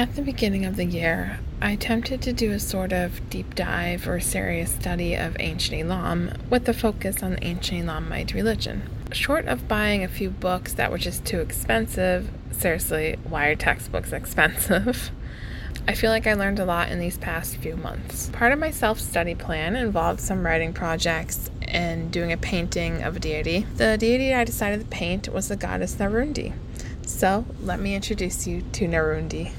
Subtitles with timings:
[0.00, 4.08] At the beginning of the year, I attempted to do a sort of deep dive
[4.08, 8.88] or serious study of ancient Elam with a focus on the ancient Elamite religion.
[9.12, 14.10] Short of buying a few books that were just too expensive, seriously, why are textbooks
[14.14, 15.10] expensive?
[15.86, 18.30] I feel like I learned a lot in these past few months.
[18.30, 23.16] Part of my self study plan involved some writing projects and doing a painting of
[23.16, 23.66] a deity.
[23.76, 26.54] The deity I decided to paint was the goddess Narundi.
[27.04, 29.52] So, let me introduce you to Narundi.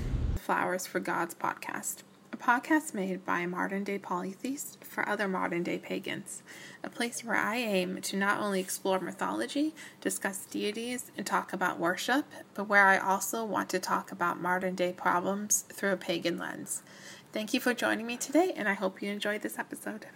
[0.51, 2.03] Flowers for Gods podcast,
[2.33, 6.43] a podcast made by a modern day polytheists for other modern day pagans,
[6.83, 11.79] a place where I aim to not only explore mythology, discuss deities, and talk about
[11.79, 16.37] worship, but where I also want to talk about modern day problems through a pagan
[16.37, 16.83] lens.
[17.31, 20.07] Thank you for joining me today, and I hope you enjoyed this episode.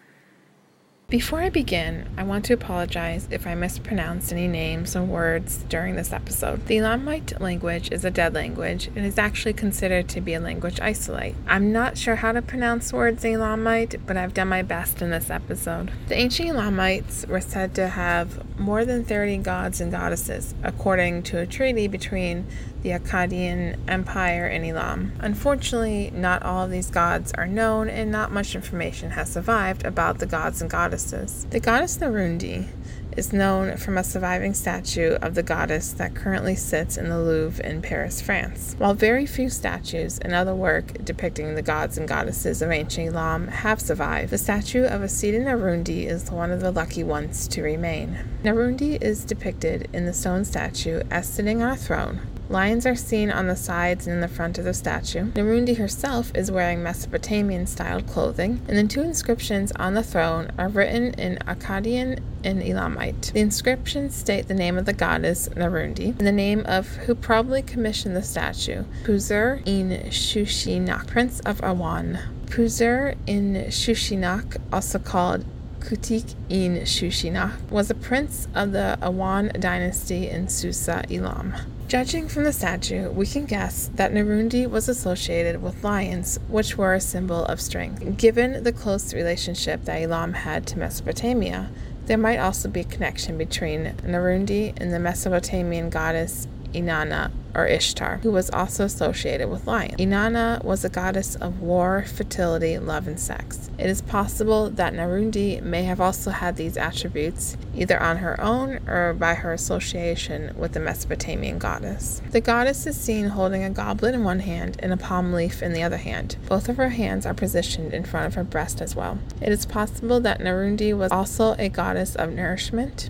[1.07, 5.95] Before I begin, I want to apologize if I mispronounced any names or words during
[5.95, 6.65] this episode.
[6.65, 10.79] The Elamite language is a dead language and is actually considered to be a language
[10.79, 11.35] isolate.
[11.45, 15.11] I'm not sure how to pronounce words in Elamite, but I've done my best in
[15.11, 15.91] this episode.
[16.07, 21.39] The ancient Elamites were said to have more than 30 gods and goddesses, according to
[21.39, 22.45] a treaty between
[22.81, 25.13] the Akkadian Empire and Elam.
[25.19, 30.19] Unfortunately, not all of these gods are known, and not much information has survived about
[30.19, 31.45] the gods and goddesses.
[31.49, 32.67] The goddess Narundi
[33.15, 37.65] is known from a surviving statue of the goddess that currently sits in the Louvre
[37.65, 38.75] in Paris, France.
[38.77, 43.47] While very few statues and other work depicting the gods and goddesses of ancient Elam
[43.47, 47.61] have survived, the statue of a seated Narundi is one of the lucky ones to
[47.61, 48.17] remain.
[48.43, 52.19] Narundi is depicted in the stone statue as sitting on a throne,
[52.49, 55.31] Lions are seen on the sides and in the front of the statue.
[55.31, 60.67] Narundi herself is wearing Mesopotamian styled clothing, and the two inscriptions on the throne are
[60.67, 63.31] written in Akkadian and Elamite.
[63.33, 67.63] The inscriptions state the name of the goddess Narundi and the name of who probably
[67.63, 72.21] commissioned the statue, Puzur in Shushinak, Prince of Awan.
[72.45, 75.43] Puzur in Shushinak, also called
[75.79, 81.55] Kutik in Shushinak, was a prince of the Awan dynasty in Susa, Elam.
[81.87, 86.95] Judging from the statue, we can guess that Narundi was associated with lions, which were
[86.95, 88.17] a symbol of strength.
[88.17, 91.69] Given the close relationship that Elam had to Mesopotamia,
[92.07, 98.17] there might also be a connection between Narundi and the Mesopotamian goddess Inanna or Ishtar,
[98.17, 99.95] who was also associated with lions.
[99.95, 103.69] Inanna was a goddess of war, fertility, love, and sex.
[103.77, 108.79] It is possible that Narundi may have also had these attributes either on her own
[108.87, 112.21] or by her association with the Mesopotamian goddess.
[112.31, 115.73] The goddess is seen holding a goblet in one hand and a palm leaf in
[115.73, 116.35] the other hand.
[116.47, 119.17] Both of her hands are positioned in front of her breast as well.
[119.41, 123.09] It is possible that Narundi was also a goddess of nourishment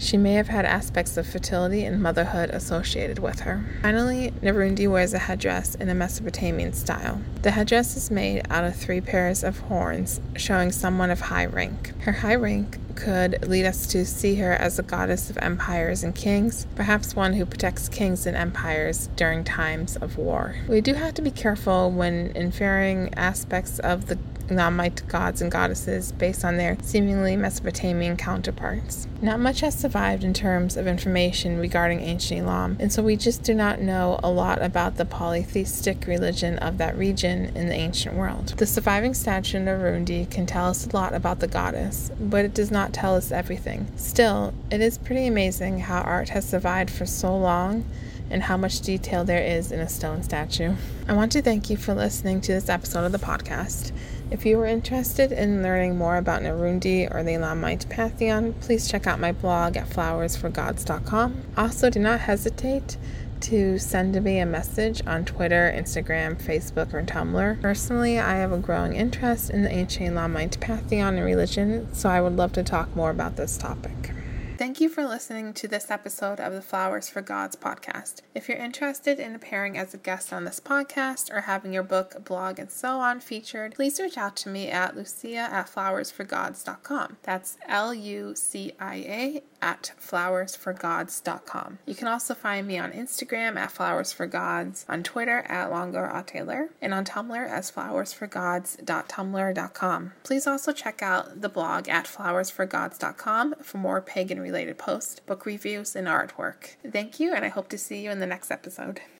[0.00, 3.62] she may have had aspects of fertility and motherhood associated with her.
[3.82, 7.20] Finally, Narundi wears a headdress in a Mesopotamian style.
[7.42, 11.92] The headdress is made out of three pairs of horns, showing someone of high rank.
[12.00, 16.14] Her high rank could lead us to see her as a goddess of empires and
[16.14, 20.56] kings, perhaps one who protects kings and empires during times of war.
[20.68, 24.18] We do have to be careful when inferring aspects of the
[24.58, 29.06] Elamite gods and goddesses based on their seemingly Mesopotamian counterparts.
[29.22, 33.42] Not much has survived in terms of information regarding ancient Elam, and so we just
[33.42, 38.16] do not know a lot about the polytheistic religion of that region in the ancient
[38.16, 38.54] world.
[38.56, 42.54] The surviving statue of Narundi can tell us a lot about the goddess, but it
[42.54, 43.86] does not tell us everything.
[43.96, 47.84] Still, it is pretty amazing how art has survived for so long
[48.30, 50.74] and how much detail there is in a stone statue.
[51.08, 53.92] I want to thank you for listening to this episode of the podcast.
[54.30, 59.08] If you are interested in learning more about Narundi or the Elamite Pantheon, please check
[59.08, 61.42] out my blog at flowersforgods.com.
[61.56, 62.96] Also, do not hesitate
[63.40, 67.60] to send me a message on Twitter, Instagram, Facebook, or Tumblr.
[67.60, 72.20] Personally, I have a growing interest in the ancient Elamite Pantheon and religion, so I
[72.20, 74.12] would love to talk more about this topic.
[74.60, 78.20] Thank you for listening to this episode of the Flowers for Gods podcast.
[78.34, 82.26] If you're interested in appearing as a guest on this podcast or having your book,
[82.26, 87.16] blog, and so on featured, please reach out to me at lucia at flowersforgods.com.
[87.22, 91.78] That's L U C I A at flowersforgods.com.
[91.86, 97.04] You can also find me on Instagram at flowersforgods, on Twitter at longoratailer, and on
[97.04, 100.12] Tumblr as flowersforgods.tumblr.com.
[100.22, 105.94] Please also check out the blog at flowersforgods.com for more pagan related posts, book reviews,
[105.94, 106.74] and artwork.
[106.90, 109.00] Thank you, and I hope to see you in the next episode.